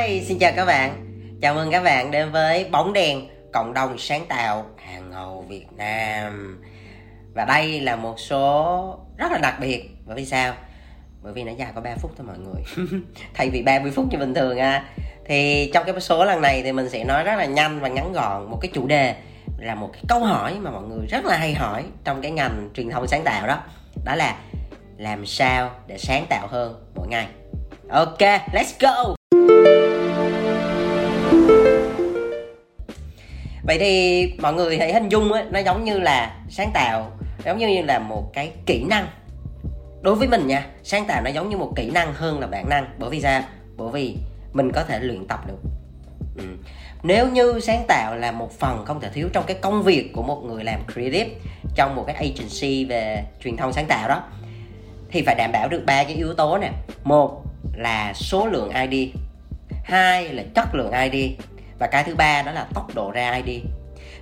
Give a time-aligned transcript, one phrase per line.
[0.00, 1.06] Hi, xin chào các bạn.
[1.42, 5.66] Chào mừng các bạn đến với Bóng đèn cộng đồng sáng tạo hàng ngầu Việt
[5.76, 6.62] Nam.
[7.34, 10.54] Và đây là một số rất là đặc biệt bởi vì sao?
[11.22, 12.88] Bởi vì nó dài có 3 phút thôi mọi người.
[13.34, 14.84] Thay vì 30 phút như bình thường à.
[15.24, 18.12] Thì trong cái số lần này thì mình sẽ nói rất là nhanh và ngắn
[18.12, 19.14] gọn một cái chủ đề
[19.58, 22.68] là một cái câu hỏi mà mọi người rất là hay hỏi trong cái ngành
[22.74, 23.58] truyền thông sáng tạo đó.
[24.04, 24.36] Đó là
[24.96, 27.26] làm sao để sáng tạo hơn mỗi ngày.
[27.88, 28.20] Ok,
[28.52, 29.14] let's go.
[33.62, 37.10] Vậy thì mọi người hãy hình dung ấy, nó giống như là sáng tạo
[37.44, 39.06] giống như là một cái kỹ năng.
[40.02, 42.68] Đối với mình nha sáng tạo nó giống như một kỹ năng hơn là bản
[42.68, 42.86] năng.
[42.98, 43.42] Bởi vì sao?
[43.76, 44.16] Bởi vì
[44.52, 45.58] mình có thể luyện tập được.
[46.36, 46.44] Ừ.
[47.02, 50.22] nếu như sáng tạo là một phần không thể thiếu trong cái công việc của
[50.22, 51.30] một người làm creative
[51.74, 54.22] trong một cái agency về truyền thông sáng tạo đó
[55.10, 56.70] thì phải đảm bảo được ba cái yếu tố nè.
[57.04, 57.42] Một
[57.76, 59.08] là số lượng id
[59.84, 61.30] hai là chất lượng id
[61.82, 63.60] và cái thứ ba đó là tốc độ ra ID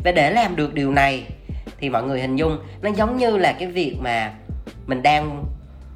[0.04, 1.24] và để làm được điều này
[1.78, 4.32] thì mọi người hình dung nó giống như là cái việc mà
[4.86, 5.44] mình đang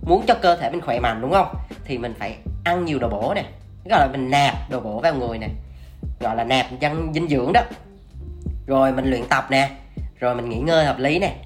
[0.02, 1.54] muốn cho cơ thể mình khỏe mạnh, đúng không?
[1.84, 3.44] Thì mình phải ăn nhiều đồ bổ nè
[3.90, 5.48] gọi là mình nạp đồ bổ vào người nè,
[6.20, 7.60] gọi là nạp dân dinh dưỡng đó.
[8.66, 9.70] Rồi mình luyện tập nè,
[10.20, 11.36] rồi mình nghỉ ngơi hợp lý nè.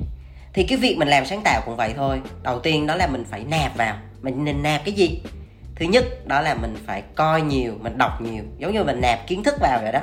[0.52, 2.20] Thì cái việc mình làm sáng tạo cũng vậy thôi.
[2.42, 3.96] Đầu tiên đó là mình phải nạp vào.
[4.22, 5.20] Mình nên nạp cái gì?
[5.78, 9.26] Thứ nhất, đó là mình phải coi nhiều, mình đọc nhiều, giống như mình nạp
[9.26, 10.00] kiến thức vào vậy đó.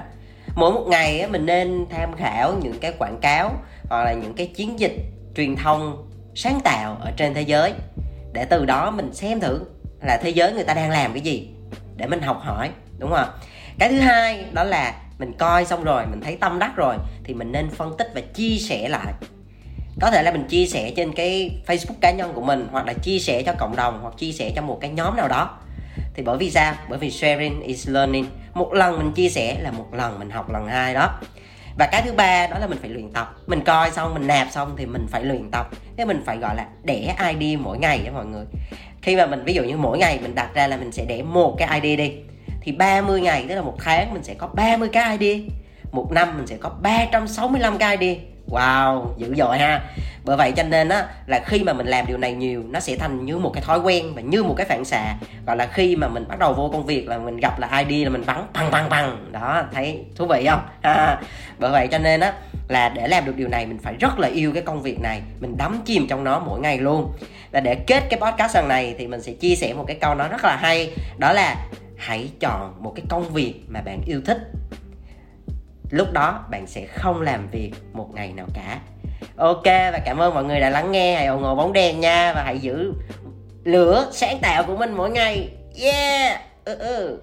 [0.56, 3.52] Mỗi một ngày mình nên tham khảo những cái quảng cáo
[3.90, 4.96] hoặc là những cái chiến dịch
[5.36, 7.74] truyền thông sáng tạo ở trên thế giới
[8.34, 9.66] để từ đó mình xem thử
[10.02, 11.50] là thế giới người ta đang làm cái gì
[11.96, 13.30] để mình học hỏi, đúng không?
[13.80, 17.34] Cái thứ hai đó là mình coi xong rồi, mình thấy tâm đắc rồi thì
[17.34, 19.14] mình nên phân tích và chia sẻ lại.
[20.02, 22.94] Có thể là mình chia sẻ trên cái facebook cá nhân của mình hoặc là
[22.94, 25.58] chia sẻ cho cộng đồng hoặc chia sẻ cho một cái nhóm nào đó
[26.16, 26.74] thì bởi vì sao?
[26.90, 28.26] Bởi vì sharing is learning.
[28.54, 31.20] Một lần mình chia sẻ là một lần mình học lần hai đó.
[31.80, 33.36] Và cái thứ ba đó là mình phải luyện tập.
[33.48, 35.70] Mình coi xong, mình nạp xong thì mình phải luyện tập.
[35.98, 38.46] Thế mình phải, gọi là để id mỗi ngày đó mọi người.
[39.02, 41.24] Khi mà mình, ví dụ như mỗi ngày mình đặt ra là mình sẽ để
[41.24, 42.14] một cái id đi,
[42.62, 45.42] thì 30 ngày, tức là một tháng mình sẽ có 30 cái id
[45.96, 49.82] một năm mình sẽ có 365 cái id wow, dữ dội ha
[50.26, 52.96] bởi vậy cho nên á, là khi mà mình làm điều này nhiều, nó sẽ
[52.96, 55.16] thành như một cái thói quen và như một cái phản xạ.
[55.48, 57.86] Gọi là khi mà mình bắt đầu vô công việc là mình gặp là ai
[57.86, 60.62] đi là mình bắn bằng bằng bằng đó, thấy thú vị không?
[61.60, 62.34] Bởi vậy cho nên á,
[62.68, 65.22] là để làm được điều này mình phải rất là yêu cái công việc này,
[65.40, 67.12] mình đắm chìm trong nó mỗi ngày luôn.
[67.52, 70.16] Và để kết cái podcast lần này thì mình sẽ chia sẻ một cái câu
[70.16, 71.56] nói rất là hay, đó là
[71.98, 74.38] hãy chọn một cái công việc mà bạn yêu thích
[75.90, 78.80] lúc đó bạn sẽ không làm việc một ngày nào cả.
[79.38, 81.16] Ok và cảm ơn mọi người đã lắng nghe.
[81.16, 82.94] Hãy ủng hộ bóng đèn nha và hãy giữ
[83.64, 85.50] lửa sáng tạo của mình mỗi ngày.
[85.82, 86.42] Yeah!
[86.66, 87.20] Ừ, ừ.